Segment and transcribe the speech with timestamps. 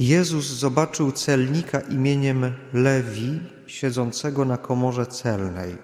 [0.00, 5.78] Jezus zobaczył celnika imieniem Lewi, siedzącego na komorze celnej.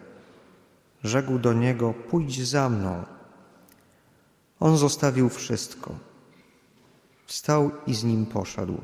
[1.04, 3.04] Rzekł do niego: Pójdź za mną.
[4.60, 5.94] On zostawił wszystko.
[7.26, 8.80] Wstał i z nim poszedł.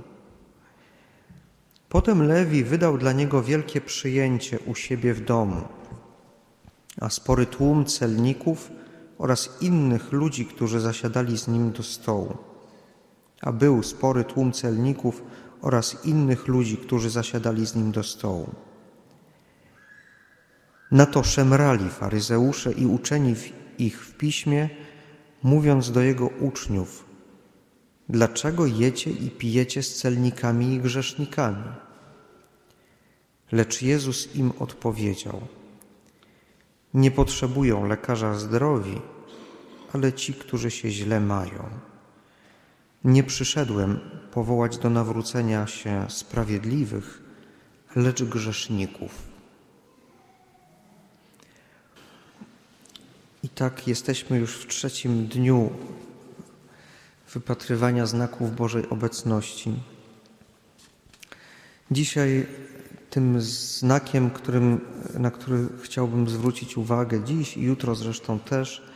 [1.88, 5.62] Potem Lewi wydał dla niego wielkie przyjęcie u siebie w domu,
[7.00, 8.70] a spory tłum celników
[9.18, 12.51] oraz innych ludzi, którzy zasiadali z nim do stołu.
[13.42, 15.22] A był spory tłum celników
[15.60, 18.54] oraz innych ludzi, którzy zasiadali z nim do stołu.
[20.90, 23.34] Na to szemrali faryzeusze i uczeni
[23.78, 24.70] ich w piśmie,
[25.42, 27.04] mówiąc do jego uczniów:
[28.08, 31.64] Dlaczego jecie i pijecie z celnikami i grzesznikami?
[33.52, 35.40] Lecz Jezus im odpowiedział:
[36.94, 39.00] Nie potrzebują lekarza zdrowi,
[39.92, 41.91] ale ci, którzy się źle mają.
[43.04, 44.00] Nie przyszedłem
[44.32, 47.22] powołać do nawrócenia się sprawiedliwych,
[47.96, 49.10] lecz grzeszników.
[53.42, 55.70] I tak jesteśmy już w trzecim dniu
[57.34, 59.72] wypatrywania znaków Bożej obecności.
[61.90, 62.46] Dzisiaj
[63.10, 64.80] tym znakiem, którym,
[65.18, 68.91] na który chciałbym zwrócić uwagę dziś i jutro zresztą też,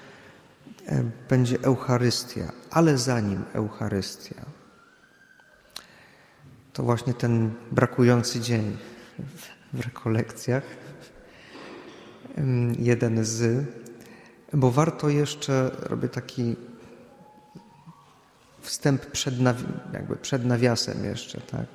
[1.28, 4.46] będzie Eucharystia, ale zanim Eucharystia.
[6.72, 8.76] To właśnie ten brakujący dzień
[9.72, 10.62] w rekolekcjach,
[12.78, 13.64] jeden z,
[14.52, 16.56] bo warto jeszcze, robię taki
[18.60, 19.34] wstęp przed,
[19.92, 21.66] jakby przed nawiasem jeszcze, tak?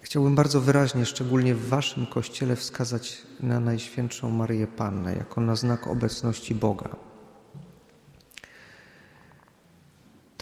[0.00, 5.86] Chciałbym bardzo wyraźnie, szczególnie w Waszym kościele, wskazać na Najświętszą Maryję Pannę jako na znak
[5.86, 7.11] obecności Boga.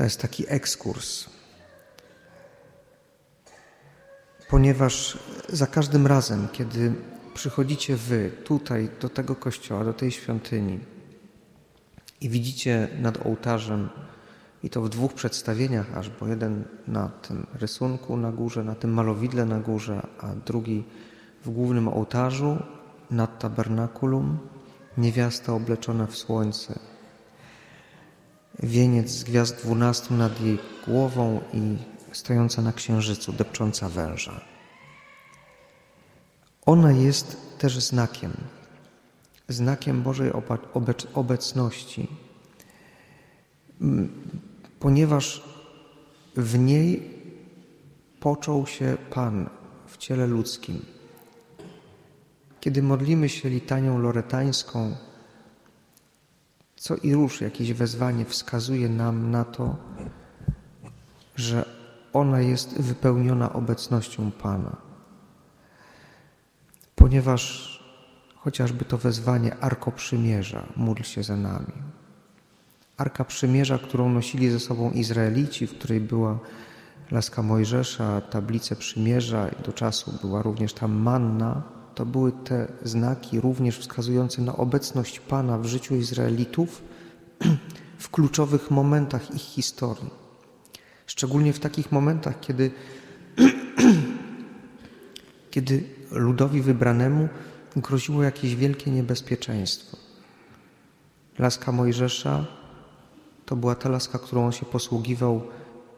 [0.00, 1.26] To jest taki ekskurs,
[4.50, 6.92] ponieważ za każdym razem, kiedy
[7.34, 10.78] przychodzicie Wy tutaj do tego kościoła, do tej świątyni
[12.20, 13.88] i widzicie nad ołtarzem
[14.62, 18.92] i to w dwóch przedstawieniach aż, bo jeden na tym rysunku na górze, na tym
[18.92, 20.84] malowidle na górze, a drugi
[21.44, 22.62] w głównym ołtarzu
[23.10, 24.38] nad tabernakulum,
[24.98, 26.89] niewiasta obleczona w słońce,
[28.58, 31.76] wieniec z gwiazd dwunastu nad jej głową i
[32.12, 34.40] stojąca na księżycu, depcząca węża.
[36.66, 38.32] Ona jest też znakiem,
[39.48, 40.30] znakiem Bożej
[41.14, 42.08] obecności
[44.80, 45.42] ponieważ
[46.36, 47.10] w niej
[48.20, 49.50] począł się Pan
[49.86, 50.84] w ciele ludzkim.
[52.60, 54.96] Kiedy modlimy się litanią loretańską,
[56.80, 59.76] co i róż jakieś wezwanie wskazuje nam na to,
[61.36, 61.64] że
[62.12, 64.76] ona jest wypełniona obecnością Pana.
[66.94, 67.74] Ponieważ
[68.36, 71.72] chociażby to wezwanie Arko Przymierza, módl się za nami,
[72.96, 76.38] Arka Przymierza, którą nosili ze sobą Izraelici, w której była
[77.10, 81.62] laska Mojżesza, tablice Przymierza i do czasu była również tam manna,
[82.00, 86.82] to były te znaki również wskazujące na obecność Pana w życiu Izraelitów
[87.98, 90.10] w kluczowych momentach ich historii.
[91.06, 92.70] Szczególnie w takich momentach, kiedy,
[95.50, 97.28] kiedy ludowi wybranemu
[97.76, 99.96] groziło jakieś wielkie niebezpieczeństwo.
[101.38, 102.46] Laska Mojżesza
[103.46, 105.42] to była ta laska, którą on się posługiwał,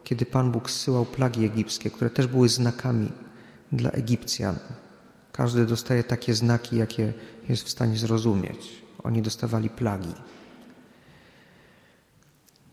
[0.05, 3.13] kiedy Pan Bóg zsyłał plagi egipskie, które też były znakami
[3.73, 4.57] dla Egipcjan.
[5.33, 7.13] Każdy dostaje takie znaki, jakie
[7.49, 8.83] jest w stanie zrozumieć.
[9.03, 10.13] Oni dostawali plagi.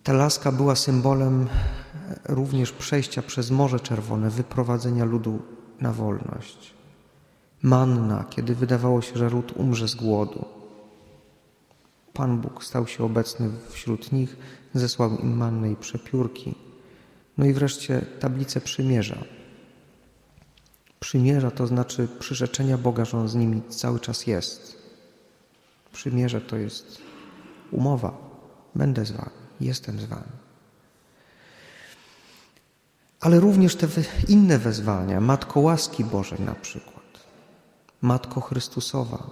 [0.03, 1.48] Ta laska była symbolem
[2.25, 5.42] również przejścia przez Morze Czerwone, wyprowadzenia ludu
[5.81, 6.74] na wolność.
[7.62, 10.46] Manna, kiedy wydawało się, że lud umrze z głodu.
[12.14, 14.38] Pan Bóg stał się obecny wśród nich,
[14.74, 16.56] zesłał im mannę i przepiórki.
[17.38, 19.24] No i wreszcie tablice przymierza.
[21.00, 24.78] Przymierza to znaczy przyrzeczenia Boga, że On z nimi cały czas jest.
[25.94, 26.98] Przymierze to jest
[27.72, 28.18] umowa.
[28.75, 29.31] Będę z Wami,
[29.62, 30.31] jestem z Wami.
[33.19, 33.88] Ale również te
[34.28, 37.04] inne wezwania, Matko łaski Bożej na przykład,
[38.01, 39.30] Matko Chrystusowa,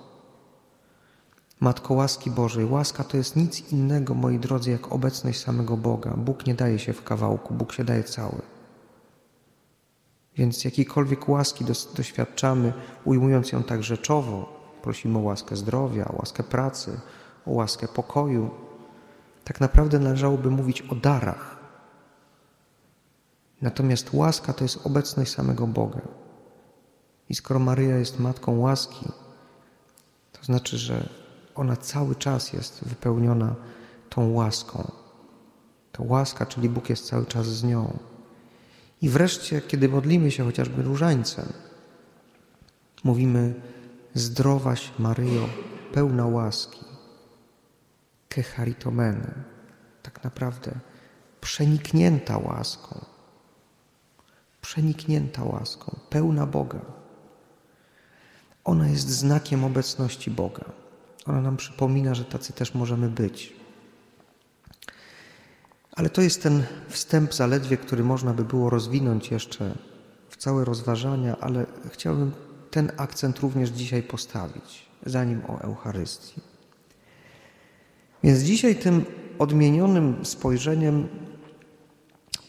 [1.60, 6.12] Matko łaski Bożej, łaska to jest nic innego, moi drodzy, jak obecność samego Boga.
[6.18, 8.42] Bóg nie daje się w kawałku, Bóg się daje cały.
[10.38, 12.74] Więc jakiejkolwiek łaski doświadczamy,
[13.06, 17.00] ujmując ją tak rzeczowo, prosimy o łaskę zdrowia, o łaskę pracy,
[17.46, 18.50] o łaskę pokoju,
[19.44, 21.58] tak naprawdę należałoby mówić o darach.
[23.62, 26.02] Natomiast łaska to jest obecność samego Boga.
[27.30, 29.06] I skoro Maryja jest matką łaski,
[30.32, 31.10] to znaczy, że
[31.56, 33.56] ona cały czas jest wypełniona
[34.10, 34.92] tą łaską.
[35.92, 37.98] To łaska, czyli Bóg jest cały czas z nią.
[39.02, 41.54] I wreszcie, kiedy modlimy się chociażby różańcem,
[43.04, 43.54] mówimy
[44.14, 45.50] zdrowaś Maryjo,
[45.94, 46.86] pełna łaski,
[48.30, 49.34] kecharitomene,
[50.04, 50.72] tak naprawdę
[51.42, 53.06] przeniknięta łaską,
[54.62, 56.82] przeniknięta łaską, pełna Boga.
[58.64, 60.66] Ona jest znakiem obecności Boga.
[61.26, 63.57] Ona nam przypomina, że tacy też możemy być.
[65.98, 69.76] Ale to jest ten wstęp zaledwie, który można by było rozwinąć jeszcze
[70.30, 72.32] w całe rozważania, ale chciałbym
[72.72, 76.42] ten akcent również dzisiaj postawić, zanim o Eucharystii.
[78.24, 79.06] Więc dzisiaj tym
[79.40, 81.08] odmienionym spojrzeniem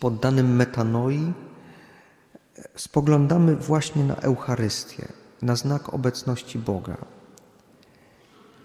[0.01, 1.33] poddanym metanoi
[2.77, 5.09] spoglądamy właśnie na Eucharystię,
[5.43, 7.18] na znak obecności Boga.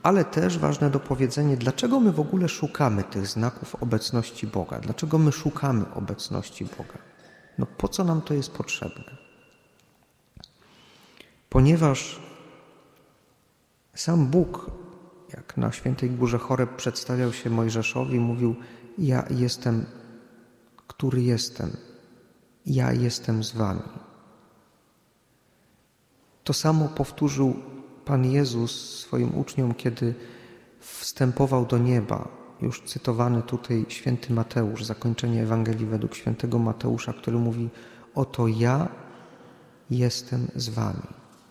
[0.04, 4.80] Ale też ważne dopowiedzenie, dlaczego my w ogóle szukamy tych znaków obecności Boga?
[4.80, 6.98] Dlaczego my szukamy obecności Boga?
[7.58, 9.18] No po co nam to jest potrzebne?
[11.50, 12.20] Ponieważ
[13.96, 14.72] sam Bóg,
[15.34, 18.56] jak na świętej górze Choreb przedstawiał się Mojżeszowi, mówił:
[18.98, 19.86] Ja jestem,
[20.88, 21.78] który jestem,
[22.66, 23.82] ja jestem z Wami.
[26.44, 27.73] To samo powtórzył
[28.06, 30.16] Pan Jezus swoim uczniom, kiedy
[30.80, 32.28] wstępował do nieba.
[32.62, 37.70] Już cytowany tutaj święty Mateusz, zakończenie Ewangelii według świętego Mateusza, który mówi:
[38.16, 38.88] Oto ja
[39.90, 41.08] jestem z Wami.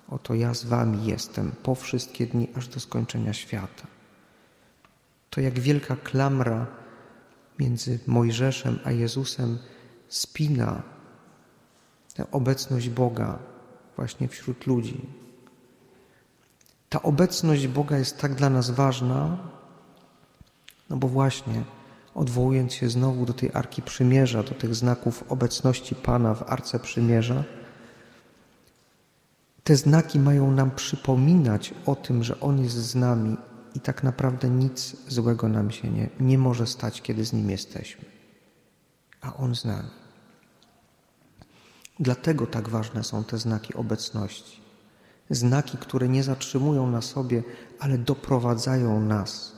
[0.08, 3.87] Oto ja z Wami jestem po wszystkie dni, aż do skończenia świata.
[5.31, 6.66] To jak wielka klamra
[7.58, 9.58] między Mojżeszem a Jezusem
[10.08, 10.82] spina
[12.14, 13.38] tę obecność Boga
[13.96, 15.00] właśnie wśród ludzi.
[16.92, 19.38] Ta obecność Boga jest tak dla nas ważna,
[20.90, 21.64] no bo właśnie
[22.14, 27.44] odwołując się znowu do tej Arki Przymierza, do tych znaków obecności Pana w Arce Przymierza,
[29.64, 33.36] te znaki mają nam przypominać o tym, że On jest z nami
[33.74, 38.04] i tak naprawdę nic złego nam się nie, nie może stać, kiedy z Nim jesteśmy.
[39.20, 39.90] A On z nami.
[42.00, 44.62] Dlatego tak ważne są te znaki obecności.
[45.30, 47.42] Znaki, które nie zatrzymują na sobie,
[47.78, 49.52] ale doprowadzają nas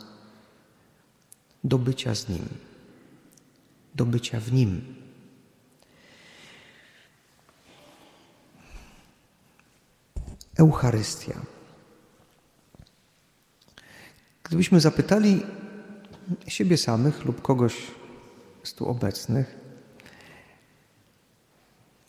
[1.64, 2.48] do bycia z Nim,
[3.94, 4.94] do bycia w Nim.
[10.56, 11.40] Eucharystia.
[14.44, 15.42] Gdybyśmy zapytali
[16.46, 17.74] siebie samych lub kogoś
[18.62, 19.64] z tu obecnych,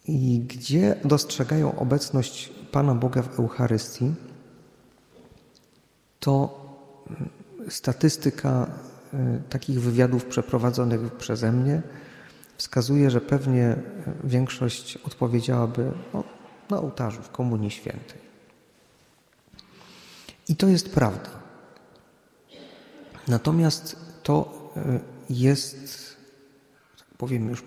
[0.07, 4.13] i gdzie dostrzegają obecność Pana Boga w Eucharystii,
[6.19, 6.59] to
[7.69, 8.67] statystyka
[9.13, 11.81] e, takich wywiadów przeprowadzonych przeze mnie
[12.57, 13.75] wskazuje, że pewnie
[14.23, 16.23] większość odpowiedziałaby no,
[16.69, 18.19] na ołtarzu w Komunii Świętej.
[20.47, 21.29] I to jest prawda.
[23.27, 24.99] Natomiast to e,
[25.29, 26.17] jest,
[26.97, 27.63] tak powiem już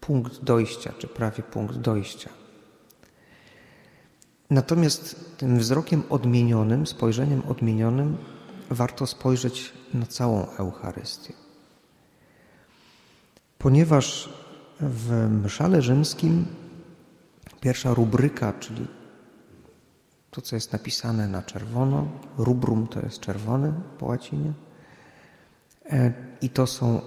[0.00, 2.45] punkt dojścia, czy prawie punkt dojścia.
[4.50, 8.16] Natomiast tym wzrokiem odmienionym, spojrzeniem odmienionym,
[8.70, 11.32] warto spojrzeć na całą Eucharystię.
[13.58, 14.32] Ponieważ
[14.80, 16.46] w mszale rzymskim
[17.60, 18.86] pierwsza rubryka, czyli
[20.30, 24.52] to, co jest napisane na czerwono, rubrum to jest czerwony po łacinie,
[25.90, 27.00] e, i to są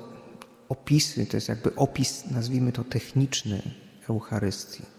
[0.70, 3.62] opisy, to jest jakby opis, nazwijmy to techniczny
[4.10, 4.99] Eucharystii.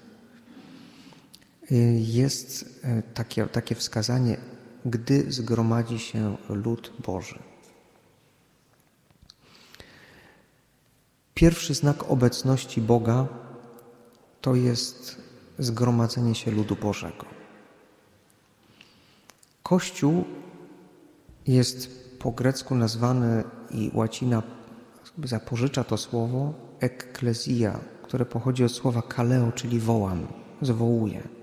[1.99, 4.37] Jest e, takie, takie wskazanie,
[4.85, 7.39] gdy zgromadzi się lud Boży.
[11.35, 13.27] Pierwszy znak obecności Boga
[14.41, 15.17] to jest
[15.59, 17.27] zgromadzenie się ludu Bożego.
[19.63, 20.25] Kościół
[21.47, 24.43] jest po grecku nazwany i łacina
[25.25, 30.27] zapożycza to słowo ekklezja, które pochodzi od słowa kaleo, czyli wołam,
[30.63, 31.40] zwołuję.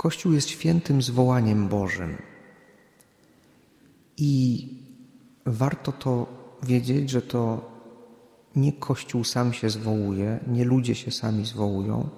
[0.00, 2.22] Kościół jest świętym zwołaniem Bożym.
[4.16, 4.68] I
[5.46, 6.26] warto to
[6.62, 7.70] wiedzieć, że to
[8.56, 12.08] nie Kościół sam się zwołuje, nie ludzie się sami zwołują,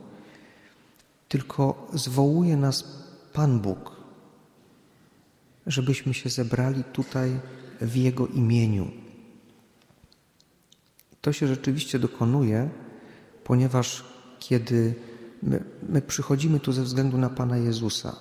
[1.28, 2.84] tylko zwołuje nas
[3.32, 3.96] Pan Bóg,
[5.66, 7.40] żebyśmy się zebrali tutaj
[7.80, 8.90] w Jego imieniu
[11.20, 12.70] To się rzeczywiście dokonuje,
[13.44, 14.04] ponieważ
[14.38, 14.94] kiedy
[15.42, 18.16] my, my przychodzimy tu ze względu na Pana Jezusa,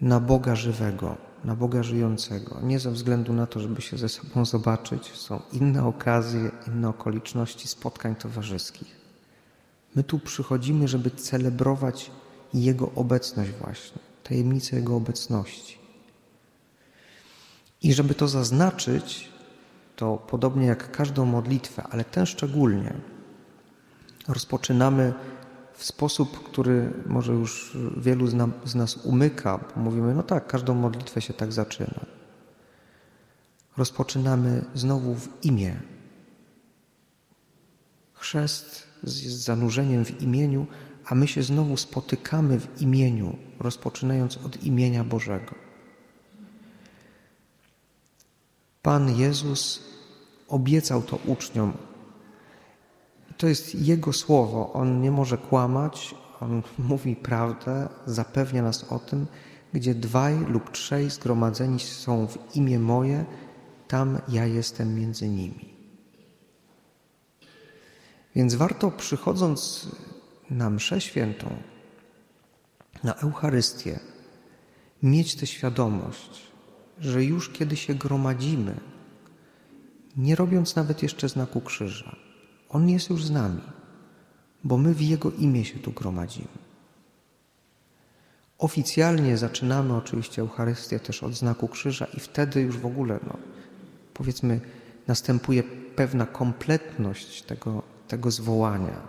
[0.00, 4.44] na Boga żywego, na Boga żyjącego, nie ze względu na to, żeby się ze sobą
[4.44, 9.02] zobaczyć, są inne okazje, inne okoliczności spotkań towarzyskich.
[9.94, 12.10] My tu przychodzimy, żeby celebrować
[12.54, 15.78] Jego obecność właśnie, tajemnicę Jego obecności.
[17.82, 19.28] I żeby to zaznaczyć,
[19.96, 22.94] to podobnie jak każdą modlitwę, ale tę szczególnie,
[24.28, 25.14] rozpoczynamy
[25.74, 30.74] w sposób, który może już wielu z, nam, z nas umyka, mówimy, no tak, każdą
[30.74, 32.06] modlitwę się tak zaczyna.
[33.76, 35.80] Rozpoczynamy znowu w imię.
[38.14, 40.66] Chrzest jest zanurzeniem w imieniu,
[41.04, 45.54] a my się znowu spotykamy w imieniu, rozpoczynając od imienia Bożego.
[48.82, 49.82] Pan Jezus
[50.48, 51.72] obiecał to uczniom.
[53.42, 54.72] To jest Jego słowo.
[54.72, 59.26] On nie może kłamać, On mówi prawdę, zapewnia nas o tym,
[59.72, 63.24] gdzie dwaj lub trzej zgromadzeni są w imię moje,
[63.88, 65.74] tam ja jestem między nimi.
[68.34, 69.88] Więc warto przychodząc
[70.50, 71.56] na mszę świętą,
[73.04, 74.00] na Eucharystię,
[75.02, 76.42] mieć tę świadomość,
[76.98, 78.80] że już kiedy się gromadzimy,
[80.16, 82.21] nie robiąc nawet jeszcze znaku krzyża,
[82.72, 83.62] On jest już z nami,
[84.64, 86.62] bo my w Jego imię się tu gromadzimy.
[88.58, 93.36] Oficjalnie zaczynamy oczywiście Eucharystię też od znaku krzyża i wtedy już w ogóle, no,
[94.14, 94.60] powiedzmy,
[95.06, 95.62] następuje
[95.96, 99.00] pewna kompletność tego, tego zwołania.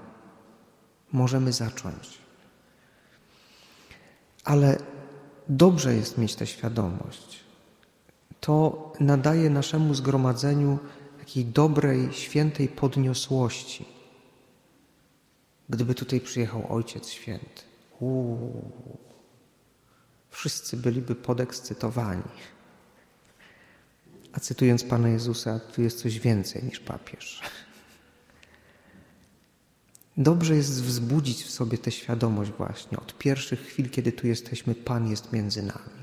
[1.12, 2.18] Możemy zacząć.
[4.44, 4.78] Ale
[5.50, 7.40] dobrze jest mieć tę świadomość.
[8.40, 10.80] To nadaje naszemu zgromadzeniu
[11.24, 13.86] takiej dobrej, świętej podniosłości.
[15.70, 17.62] Gdyby tutaj przyjechał Ojciec Święty,
[18.00, 18.72] uuu,
[20.30, 22.32] wszyscy byliby podekscytowani.
[24.34, 27.42] A cytując Pana Jezusa, tu jest coś więcej niż papież.
[30.18, 33.00] Dobrze jest wzbudzić w sobie tę świadomość właśnie.
[33.00, 36.03] Od pierwszych chwil, kiedy tu jesteśmy, Pan jest między nami.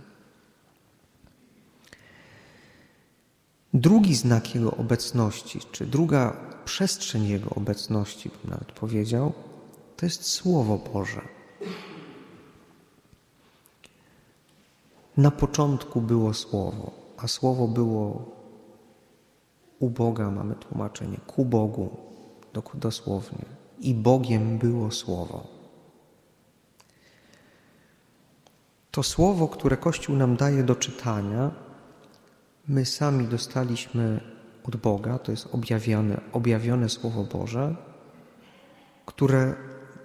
[3.74, 9.32] Drugi znak Jego obecności, czy druga przestrzeń Jego obecności, bym nawet powiedział,
[9.96, 11.22] to jest Słowo Boże.
[15.16, 18.24] Na początku było Słowo, a Słowo było
[19.78, 21.96] u Boga, mamy tłumaczenie, ku Bogu,
[22.74, 23.44] dosłownie.
[23.80, 25.46] I Bogiem było Słowo.
[28.90, 31.50] To Słowo, które Kościół nam daje do czytania,
[32.70, 34.20] my sami dostaliśmy
[34.64, 37.76] od Boga, to jest objawione, objawione Słowo Boże,
[39.06, 39.54] które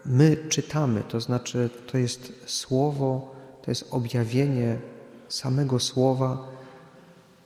[0.05, 4.79] my czytamy, to znaczy to jest Słowo, to jest objawienie
[5.27, 6.47] samego Słowa,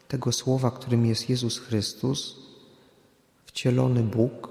[0.08, 2.36] tego Słowa, którym jest Jezus Chrystus,
[3.46, 4.50] wcielony Bóg,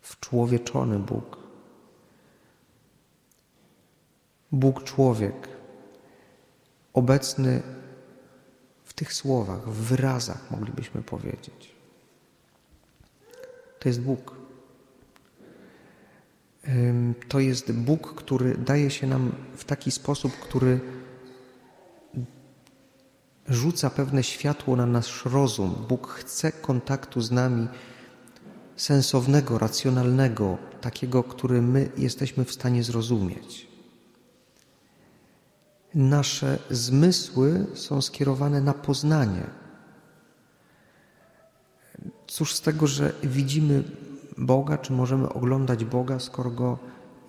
[0.00, 1.36] wczłowieczony Bóg.
[4.52, 5.48] Bóg człowiek,
[6.92, 7.62] obecny
[8.96, 11.74] tych słowach, w wyrazach, moglibyśmy powiedzieć.
[13.78, 14.34] To jest Bóg.
[17.28, 20.80] To jest Bóg, który daje się nam w taki sposób, który
[23.48, 25.84] rzuca pewne światło na nasz rozum.
[25.88, 27.68] Bóg chce kontaktu z nami
[28.76, 33.75] sensownego, racjonalnego, takiego, który my jesteśmy w stanie zrozumieć.
[35.96, 39.46] Nasze zmysły są skierowane na poznanie.
[42.26, 43.82] Cóż z tego, że widzimy
[44.38, 46.78] Boga, czy możemy oglądać Boga, skoro go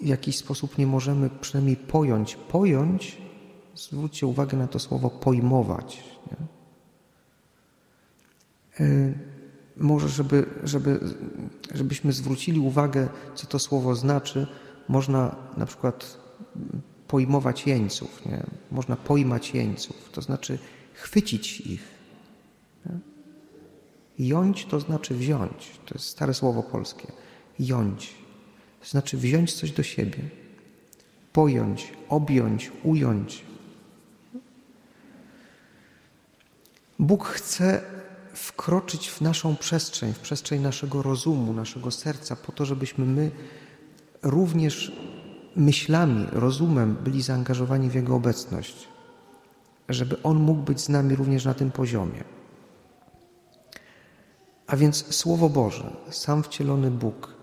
[0.02, 2.36] w jakiś sposób nie możemy przynajmniej pojąć.
[2.36, 3.22] Pojąć,
[3.76, 6.04] zwróćcie uwagę na to słowo pojmować.
[6.32, 6.38] Nie?
[8.86, 9.14] E,
[9.78, 11.00] może, żeby, żeby,
[11.74, 14.48] żebyśmy zwrócili uwagę, co to słowo znaczy,
[14.88, 16.18] można na przykład
[17.08, 18.44] pojmować jeńców, nie?
[18.72, 20.60] można pojmać jeńców, to znaczy
[20.94, 21.82] chwycić ich.
[22.86, 23.00] Nie?
[24.28, 27.12] Jąć to znaczy wziąć, to jest stare słowo polskie.
[27.60, 28.16] Jąć,
[28.82, 30.20] to znaczy wziąć coś do siebie,
[31.34, 33.46] pojąć, objąć, ująć.
[37.00, 37.82] Bóg chce
[38.34, 43.32] wkroczyć w naszą przestrzeń, w przestrzeń naszego rozumu, naszego serca, po to, żebyśmy my
[44.24, 44.92] również
[45.58, 48.88] myślami, rozumem byli zaangażowani w Jego obecność,
[49.90, 52.24] żeby On mógł być z nami również na tym poziomie.
[54.68, 57.34] A więc Słowo Boże, sam wcielony Bóg,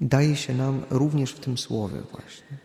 [0.00, 2.58] daje się nam również w tym Słowie właśnie.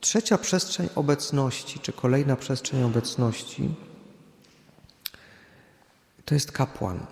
[0.00, 3.74] Trzecia przestrzeń obecności, czy kolejna przestrzeń obecności,
[6.24, 7.06] to jest kapłan,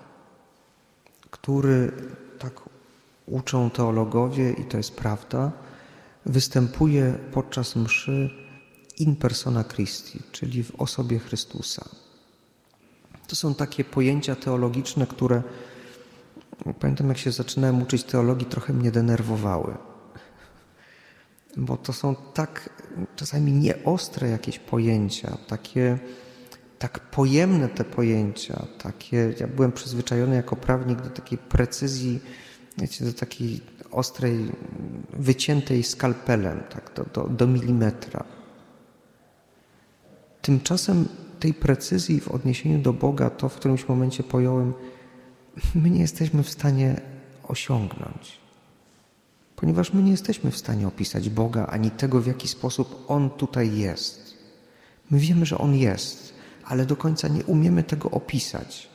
[1.31, 1.91] który,
[2.39, 2.68] tak
[3.29, 5.51] uczą teologowie, i to jest prawda,
[6.25, 8.29] występuje podczas mszy
[8.99, 11.89] in persona Christi, czyli w osobie Chrystusa.
[13.27, 15.43] To są takie pojęcia teologiczne, które
[16.79, 19.77] pamiętam, jak się zaczynałem uczyć teologii, trochę mnie denerwowały.
[21.57, 22.69] Bo to są tak
[23.15, 25.99] czasami nieostre jakieś pojęcia, takie
[26.79, 32.19] tak pojemne te pojęcia, takie, ja byłem przyzwyczajony jako prawnik do takiej precyzji,
[32.77, 33.61] wiecie, do takiej
[33.91, 34.51] ostrej,
[35.13, 38.23] wyciętej skalpelem, tak, do, do, do milimetra.
[40.41, 41.07] Tymczasem
[41.39, 44.73] tej precyzji w odniesieniu do Boga, to w którymś momencie pojąłem,
[45.75, 47.01] my nie jesteśmy w stanie
[47.43, 48.39] osiągnąć.
[49.55, 53.77] Ponieważ my nie jesteśmy w stanie opisać Boga ani tego, w jaki sposób On tutaj
[53.77, 54.37] jest.
[55.11, 56.33] My wiemy, że On jest,
[56.65, 58.89] ale do końca nie umiemy tego opisać,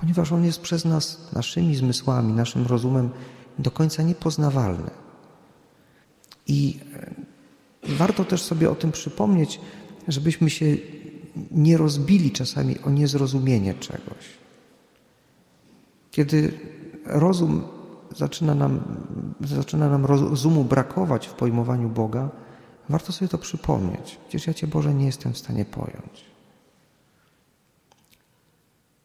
[0.00, 3.10] ponieważ On jest przez nas, naszymi zmysłami, naszym rozumem
[3.58, 4.90] do końca niepoznawalny.
[6.46, 9.60] I e, warto też sobie o tym przypomnieć,
[10.08, 10.76] żebyśmy się
[11.50, 14.40] nie rozbili czasami o niezrozumienie czegoś.
[16.10, 16.52] Kiedy
[17.04, 17.62] rozum
[18.16, 18.80] zaczyna nam,
[19.40, 22.30] zaczyna nam rozumu brakować w pojmowaniu Boga,
[22.88, 24.18] warto sobie to przypomnieć.
[24.28, 26.29] Przecież ja Cię Boże nie jestem w stanie pojąć.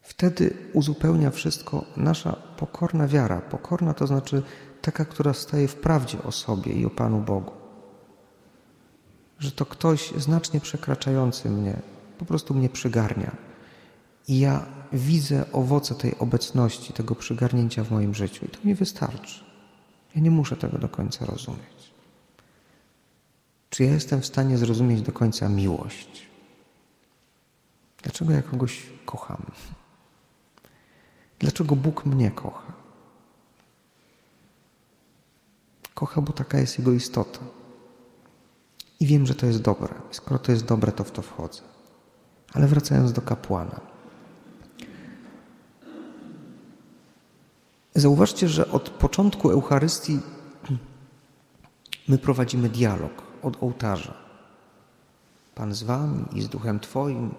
[0.06, 3.42] Wtedy uzupełnia wszystko nasza pokorna wiara.
[3.42, 4.44] Pokorna to znaczy
[4.82, 7.52] taka, która staje w prawdzie o sobie i o Panu Bogu.
[9.40, 11.80] Że to ktoś znacznie przekraczający mnie,
[12.18, 13.36] po prostu mnie przygarnia.
[14.28, 18.46] I ja widzę owoce tej obecności, tego przygarnięcia w moim życiu.
[18.46, 19.44] I to mi wystarczy.
[20.16, 21.94] Ja nie muszę tego do końca rozumieć.
[23.70, 26.28] Czy ja jestem w stanie zrozumieć do końca miłość?
[28.04, 29.46] Dlaczego ja kogoś kocham?
[31.46, 32.74] Dlaczego Bóg mnie kocha?
[35.94, 37.40] Kocha, bo taka jest Jego istota.
[39.00, 39.94] I wiem, że to jest dobre.
[40.12, 41.62] Skoro to jest dobre, to w to wchodzę.
[42.54, 43.82] Ale wracając do kapłana.
[47.96, 50.20] Zauważcie, że od początku Eucharystii
[52.08, 54.14] my prowadzimy dialog od ołtarza.
[55.56, 57.34] Pan z wami i z duchem Twoim,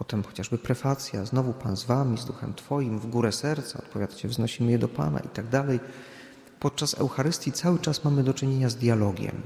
[0.00, 4.72] Potem chociażby prefacja, znowu Pan z Wami, z Duchem Twoim, w górę serca, odpowiadacie, wznosimy
[4.72, 5.80] je do Pana i tak dalej.
[6.60, 9.42] Podczas Eucharystii cały czas mamy do czynienia z dialogiem.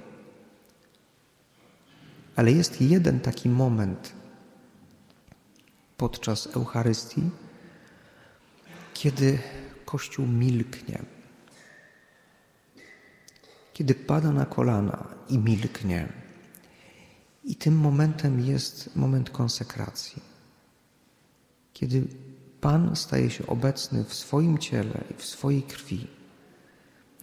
[2.36, 4.12] Ale jest jeden taki moment
[5.96, 7.30] podczas Eucharystii,
[8.94, 9.38] kiedy
[9.84, 11.02] Kościół milknie,
[13.72, 16.08] kiedy pada na kolana i milknie.
[17.44, 20.33] I tym momentem jest moment konsekracji
[21.74, 22.06] kiedy
[22.60, 26.06] Pan staje się obecny w swoim ciele i w swojej krwi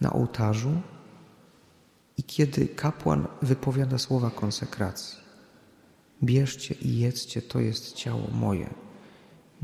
[0.00, 0.80] na ołtarzu
[2.16, 5.18] i kiedy kapłan wypowiada słowa konsekracji.
[6.22, 8.74] Bierzcie i jedzcie, to jest ciało moje.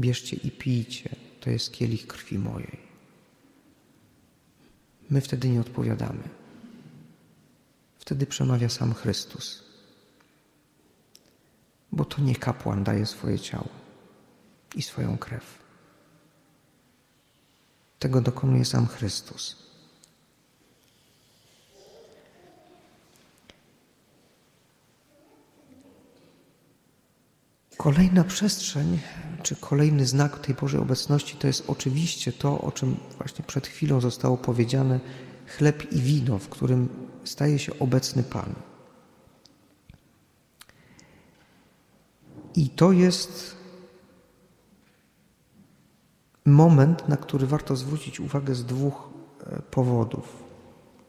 [0.01, 2.79] Bierzcie i pijcie, to jest kielich krwi mojej.
[5.11, 6.23] My wtedy nie odpowiadamy.
[7.99, 9.65] Wtedy przemawia sam Chrystus.
[11.93, 13.88] Bo to nie kapłan daje swoje ciało
[14.75, 15.59] i swoją krew.
[17.99, 19.69] Tego dokonuje sam Chrystus.
[27.77, 28.99] Kolejna przestrzeń,
[29.43, 34.01] czy kolejny znak tej Bożej obecności, to jest oczywiście to, o czym właśnie przed chwilą
[34.01, 35.01] zostało powiedziane:
[35.47, 36.89] chleb i wino, w którym
[37.25, 38.55] staje się obecny Pan.
[42.55, 43.58] I to jest
[46.49, 49.09] moment, na który warto zwrócić uwagę z dwóch
[49.47, 50.43] e, powodów,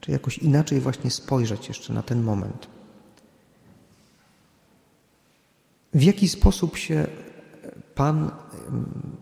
[0.02, 2.68] czy jakoś inaczej właśnie spojrzeć jeszcze na ten moment.
[5.94, 7.08] W jaki sposób się
[7.96, 8.32] Pan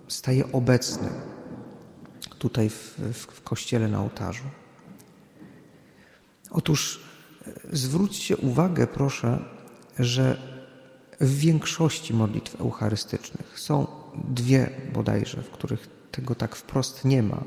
[0.07, 1.09] staje obecny
[2.39, 4.43] tutaj w, w, w kościele na ołtarzu?
[6.51, 6.99] Otóż
[7.47, 9.39] e, zwróćcie uwagę, proszę,
[9.99, 10.37] że
[11.21, 17.43] w większości modlitw eucharystycznych są dwie bodajże, w których tego tak wprost nie ma.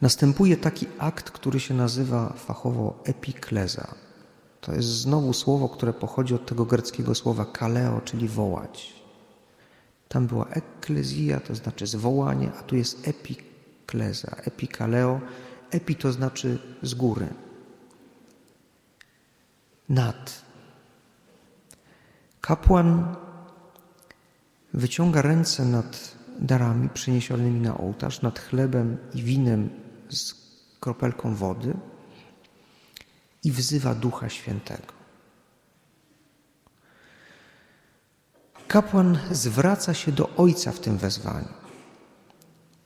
[0.00, 3.94] Następuje taki akt, który się nazywa fachowo epikleza.
[4.60, 8.92] To jest znowu słowo, które pochodzi od tego greckiego słowa kaleo, czyli wołać.
[10.08, 15.20] Tam była eklezja, to znaczy zwołanie, a tu jest epikleza, epikaleo.
[15.70, 17.28] Epi to znaczy z góry,
[19.88, 20.42] nad.
[22.40, 23.16] Kapłan
[24.74, 29.70] wyciąga ręce nad darami przyniesionymi na ołtarz, nad chlebem i winem
[30.08, 30.34] z
[30.80, 31.74] kropelką wody
[33.44, 34.96] i wzywa Ducha Świętego.
[38.68, 41.48] Kapłan zwraca się do Ojca w tym wezwaniu.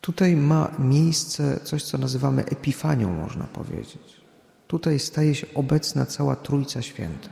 [0.01, 4.21] Tutaj ma miejsce coś, co nazywamy epifanią, można powiedzieć.
[4.67, 7.29] Tutaj staje się obecna cała Trójca Święta.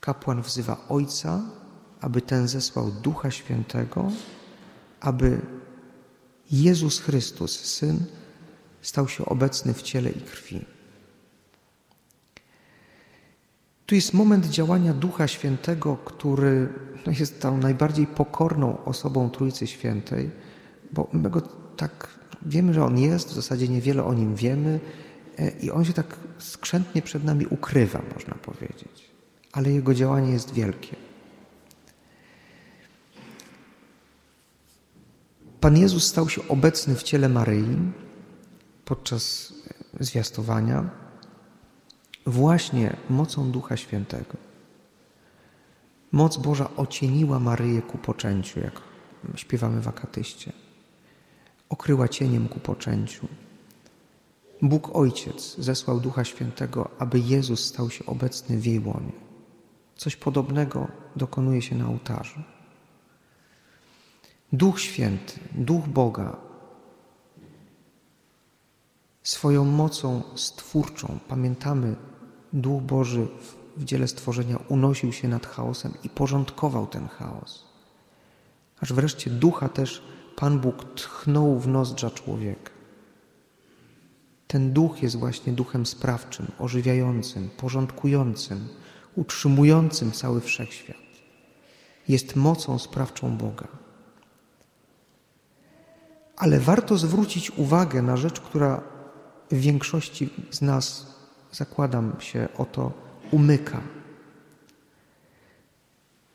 [0.00, 1.40] Kapłan wzywa Ojca,
[2.00, 4.10] aby ten zesłał Ducha Świętego,
[5.00, 5.40] aby
[6.50, 8.04] Jezus Chrystus, Syn,
[8.82, 10.64] stał się obecny w ciele i krwi.
[13.86, 16.68] Tu jest moment działania Ducha Świętego, który
[17.06, 20.30] no, jest tą najbardziej pokorną osobą Trójcy Świętej,
[20.92, 21.40] bo my go
[21.76, 22.08] tak
[22.46, 24.80] wiemy, że On jest, w zasadzie niewiele o Nim wiemy
[25.38, 29.10] e, i On się tak skrzętnie przed nami ukrywa, można powiedzieć.
[29.52, 30.96] Ale Jego działanie jest wielkie.
[35.60, 37.76] Pan Jezus stał się obecny w ciele Maryi
[38.84, 39.52] podczas
[40.00, 40.90] zwiastowania
[42.26, 44.36] właśnie mocą Ducha Świętego.
[46.12, 48.80] Moc Boża ocieniła Maryję ku poczęciu, jak
[49.34, 50.52] śpiewamy w akatyście.
[51.68, 53.28] Okryła cieniem ku poczęciu.
[54.62, 59.12] Bóg Ojciec zesłał Ducha Świętego, aby Jezus stał się obecny w jej łonie.
[59.96, 62.40] Coś podobnego dokonuje się na ołtarzu.
[64.52, 66.36] Duch Święty, Duch Boga
[69.22, 71.96] swoją mocą stwórczą, pamiętamy,
[72.52, 73.28] Duch Boży
[73.76, 77.64] w dziele stworzenia unosił się nad chaosem i porządkował ten chaos.
[78.80, 80.02] Aż wreszcie ducha też
[80.36, 82.70] Pan Bóg tchnął w nozdrza człowieka.
[84.46, 88.68] Ten duch jest właśnie duchem sprawczym, ożywiającym, porządkującym,
[89.16, 90.96] utrzymującym cały wszechświat.
[92.08, 93.68] Jest mocą sprawczą Boga.
[96.40, 98.80] Ale warto zwrócić uwagę na rzecz, która
[99.50, 101.06] w większości z nas,
[101.52, 102.92] zakładam się o to,
[103.30, 103.80] umyka.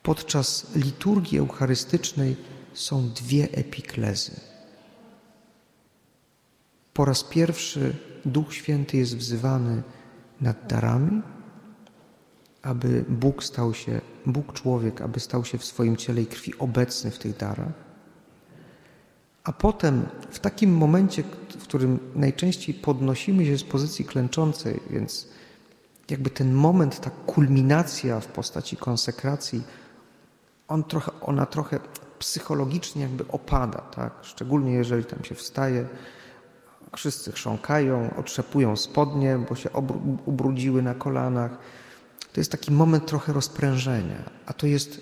[0.04, 2.36] Podczas liturgii eucharystycznej
[2.74, 4.40] są dwie epiklezy.
[6.94, 9.84] Po raz pierwszy Duch Święty jest wzywany
[10.42, 11.22] nad darami,
[12.62, 17.12] aby Bóg stał się, Bóg człowiek, aby stał się w swoim ciele i krwi obecny
[17.12, 17.85] w tych darach.
[19.46, 21.24] A potem w takim momencie,
[21.60, 25.28] w którym najczęściej podnosimy się z pozycji klęczącej, więc
[26.10, 29.64] jakby ten moment, ta kulminacja w postaci konsekracji,
[30.68, 31.80] on trochę, ona trochę
[32.20, 34.14] psychologicznie jakby opada, tak?
[34.22, 35.88] Szczególnie jeżeli tam się wstaje,
[36.96, 39.70] wszyscy chrząkają, otrzepują spodnie, bo się
[40.26, 41.58] ubrudziły na kolanach.
[42.34, 45.02] To jest taki moment trochę rozprężenia, a to jest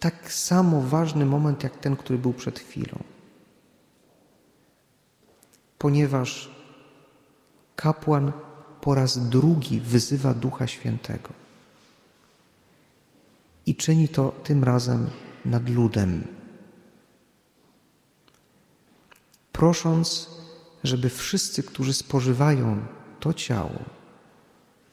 [0.00, 2.98] tak samo ważny moment jak ten, który był przed chwilą
[5.78, 6.50] ponieważ
[7.76, 8.32] kapłan
[8.80, 11.28] po raz drugi wyzywa Ducha Świętego.
[13.66, 15.10] I czyni to tym razem
[15.44, 16.26] nad ludem.
[19.52, 20.30] Prosząc,
[20.84, 22.86] żeby wszyscy, którzy spożywają
[23.20, 23.78] to ciało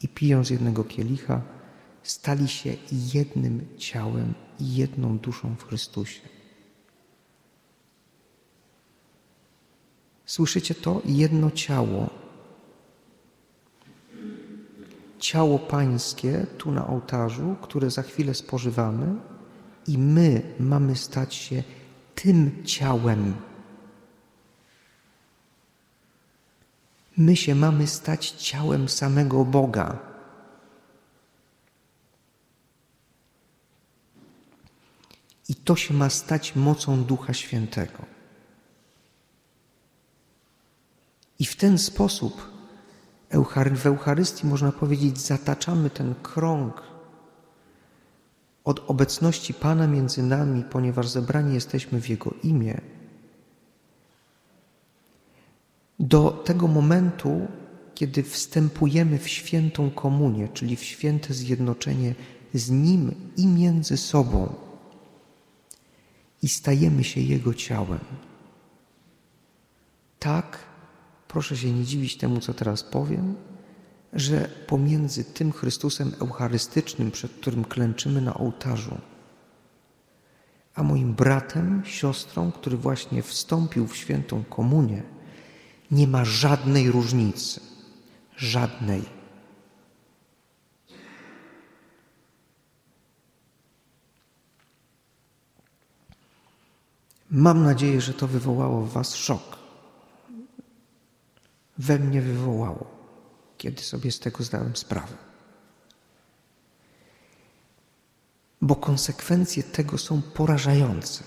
[0.02, 1.42] i piją z jednego kielicha,
[2.04, 6.35] stali się jednym ciałem i jedną duszą w Chrystusie.
[10.26, 11.02] Słyszycie to?
[11.06, 12.10] Jedno ciało.
[15.20, 19.16] Ciało Pańskie tu na ołtarzu, które za chwilę spożywamy,
[19.88, 21.64] i my mamy stać się
[22.16, 23.36] tym ciałem.
[27.18, 30.00] My się mamy stać ciałem samego Boga.
[35.50, 38.15] I to się ma stać mocą Ducha Świętego.
[41.40, 42.56] I w ten sposób
[43.76, 46.84] w Eucharystii, można powiedzieć, zataczamy ten krąg
[48.64, 52.82] od obecności Pana między nami, ponieważ zebrani jesteśmy w Jego imię,
[56.00, 57.48] do tego momentu,
[57.96, 62.16] kiedy wstępujemy w świętą komunię, czyli w święte zjednoczenie
[62.54, 64.54] z Nim i między sobą
[66.42, 68.00] i stajemy się Jego ciałem.
[70.20, 70.60] Tak,
[71.36, 73.36] Proszę się nie dziwić temu, co teraz powiem.
[74.14, 78.98] że pomiędzy tym Chrystusem Eucharystycznym, przed którym klęczymy na ołtarzu,
[80.76, 85.04] a moim bratem, siostrą, który właśnie wstąpił w świętą komunię,
[85.92, 87.62] nie ma żadnej różnicy.
[88.38, 89.04] Żadnej.
[97.32, 99.65] Mam nadzieję, że to wywołało w Was szok.
[101.78, 102.88] We mnie wywołało,
[103.58, 105.18] kiedy sobie z tego zdałem sprawę.
[108.62, 111.24] Bo konsekwencje tego są porażające.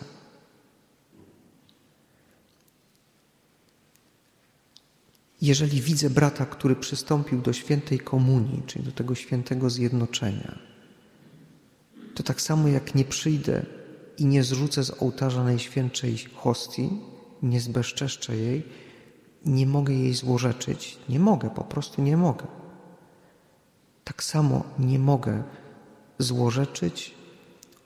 [5.43, 10.59] Jeżeli widzę brata, który przystąpił do świętej komunii, czyli do tego świętego zjednoczenia,
[12.15, 13.67] to tak samo jak nie przyjdę
[14.19, 16.91] i nie zrzucę z ołtarza najświętszej hostii,
[17.43, 18.63] nie zbezczeszczę jej,
[19.49, 20.99] nie mogę jej złorzeczyć.
[21.09, 22.47] Nie mogę, po prostu nie mogę.
[24.05, 25.43] Tak samo nie mogę
[26.19, 27.15] złorzeczyć,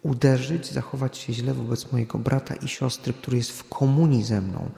[0.03, 4.71] uderzyć, zachować się źle wobec mojego brata i siostry, który jest w komunii ze mną,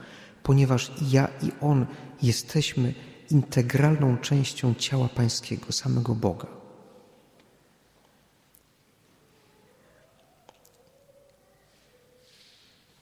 [0.43, 1.85] ponieważ ja i on
[2.21, 2.93] jesteśmy
[3.29, 6.64] integralną częścią ciała Pańskiego, samego Boga.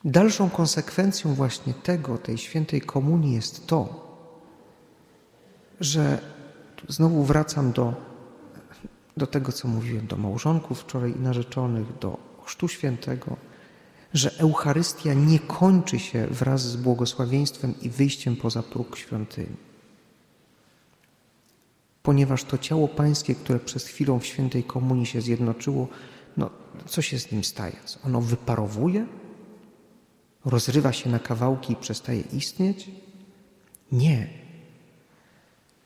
[0.06, 4.04] Dalszą konsekwencją właśnie tego, tej świętej komunii jest to,
[5.80, 6.22] że
[6.88, 7.94] znowu wracam do,
[9.18, 13.38] do tego, co mówiłem, do małżonków wczoraj i narzeczonych, do Chrztu Świętego,
[14.14, 19.56] że Eucharystia nie kończy się wraz z błogosławieństwem i wyjściem poza próg świątyni.
[22.04, 25.88] Ponieważ to ciało Pańskie, które przez chwilę w świętej komunii się zjednoczyło,
[26.38, 26.50] no
[26.86, 27.76] co się z nim staje?
[28.06, 29.06] Ono wyparowuje?
[30.46, 32.92] Rozrywa się na kawałki i przestaje istnieć?
[33.92, 34.28] Nie.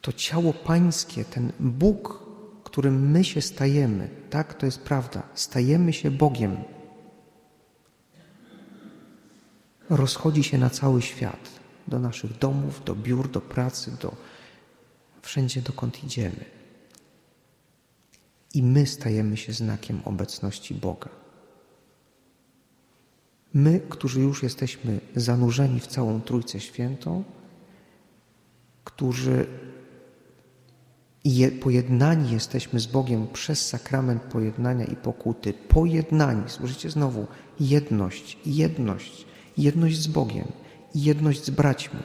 [0.01, 2.27] To ciało Pańskie, ten Bóg,
[2.63, 6.57] którym my się stajemy, tak, to jest prawda, stajemy się Bogiem,
[9.89, 11.49] rozchodzi się na cały świat,
[11.87, 14.15] do naszych domów, do biur, do pracy, do
[15.21, 16.45] wszędzie, dokąd idziemy.
[18.53, 21.09] I my stajemy się znakiem obecności Boga.
[23.57, 27.23] My, którzy już jesteśmy zanurzeni w całą Trójcę Świętą,
[28.83, 29.47] którzy
[31.25, 37.27] je, pojednani jesteśmy z Bogiem przez sakrament pojednania i pokuty, pojednani, słyszycie znowu,
[37.59, 39.25] jedność, jedność,
[39.57, 40.47] jedność z Bogiem
[40.95, 41.99] jedność z braćmi.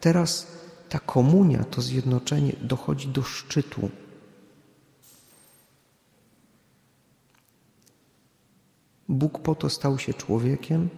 [0.00, 0.46] Teraz
[0.88, 3.90] ta komunia, to zjednoczenie dochodzi do szczytu
[9.08, 10.88] Bóg po to stał się człowiekiem,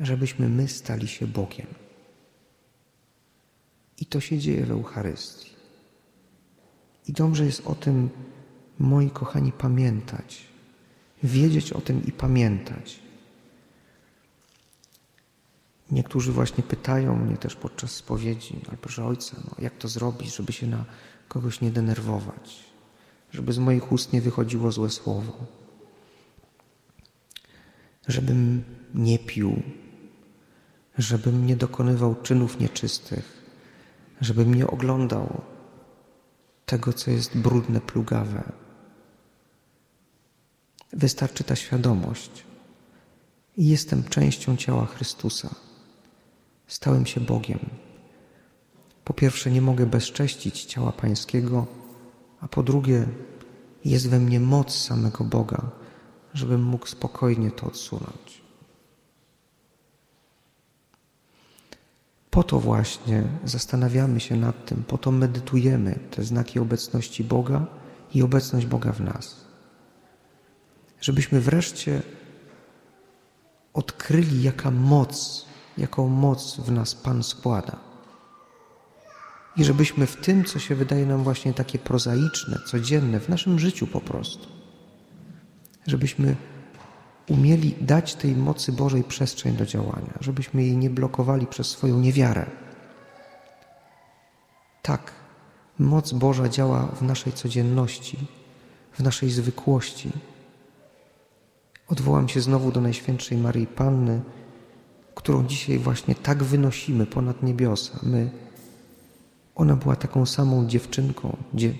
[0.00, 1.66] żebyśmy my stali się Bogiem.
[3.98, 5.50] I to się dzieje w Eucharystii.
[7.08, 8.10] I dobrze jest o tym,
[8.78, 10.44] moi kochani, pamiętać,
[11.22, 13.00] wiedzieć o tym i pamiętać.
[15.90, 20.52] Niektórzy właśnie pytają mnie też podczas spowiedzi, ale proszę Ojca, no, jak to zrobić, żeby
[20.52, 20.84] się na
[21.28, 22.64] kogoś nie denerwować,
[23.32, 25.65] żeby z moich ust nie wychodziło złe słowo
[28.08, 28.64] żebym
[28.94, 29.62] nie pił,
[30.98, 33.42] żebym nie dokonywał czynów nieczystych,
[34.20, 35.40] żebym nie oglądał
[36.66, 38.52] tego, co jest brudne, plugawe.
[40.92, 42.44] Wystarczy ta świadomość.
[43.56, 45.54] Jestem częścią ciała Chrystusa.
[46.66, 47.58] Stałem się Bogiem.
[49.04, 51.66] Po pierwsze, nie mogę bezcześcić ciała Pańskiego,
[52.40, 53.06] a po drugie,
[53.84, 55.70] jest we mnie moc samego Boga
[56.36, 58.42] żebym mógł spokojnie to odsunąć.
[62.30, 67.66] Po to właśnie zastanawiamy się nad tym, po to medytujemy te znaki obecności Boga
[68.14, 69.46] i obecność Boga w nas.
[71.00, 72.02] Żebyśmy wreszcie
[73.74, 75.46] odkryli, jaka moc,
[75.78, 77.76] jaką moc w nas Pan składa.
[79.56, 83.86] I żebyśmy w tym, co się wydaje nam właśnie takie prozaiczne, codzienne, w naszym życiu
[83.86, 84.55] po prostu,
[85.86, 86.36] żebyśmy
[87.28, 92.46] umieli dać tej mocy Bożej przestrzeń do działania, żebyśmy jej nie blokowali przez swoją niewiarę.
[94.82, 95.12] Tak,
[95.78, 98.18] moc Boża działa w naszej codzienności,
[98.92, 100.10] w naszej zwykłości.
[101.88, 104.20] Odwołam się znowu do Najświętszej Maryi Panny,
[105.14, 107.98] którą dzisiaj właśnie tak wynosimy ponad niebiosa.
[108.02, 108.30] My,
[109.54, 111.74] ona była taką samą dziewczynką, gdzie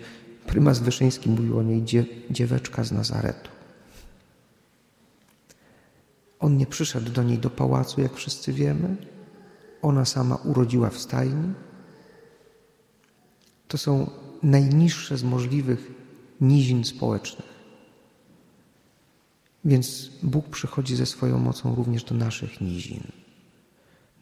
[0.46, 3.55] prymas Wyszyński mówił o niej dzie, dzieweczka z Nazaretu.
[6.40, 8.96] On nie przyszedł do niej do pałacu, jak wszyscy wiemy.
[9.82, 11.52] Ona sama urodziła w stajni.
[13.68, 14.10] To są
[14.42, 15.90] najniższe z możliwych
[16.40, 17.56] nizin społecznych.
[19.64, 23.02] Więc Bóg przychodzi ze swoją mocą również do naszych nizin,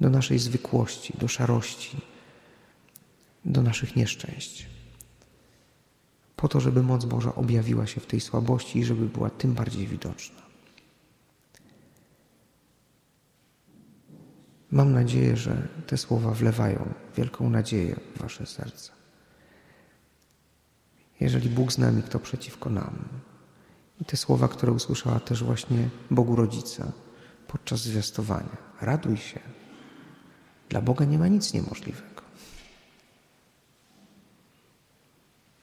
[0.01, 1.97] do naszej zwykłości, do szarości,
[3.45, 4.67] do naszych nieszczęść.
[6.37, 9.87] Po to, żeby moc Boża objawiła się w tej słabości i żeby była tym bardziej
[9.87, 10.54] widoczna.
[14.75, 18.93] Mam nadzieję, że te słowa wlewają wielką nadzieję w Wasze serca.
[21.21, 22.99] Jeżeli Bóg z nami, kto przeciwko nam?
[24.01, 26.93] I te słowa, które usłyszała też właśnie Bogu Rodzica
[27.49, 28.57] podczas zwiastowania.
[28.81, 29.41] Raduj się.
[30.69, 32.23] Dla Boga nie ma nic niemożliwego.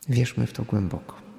[0.09, 1.30] Wierzmy w to głęboko.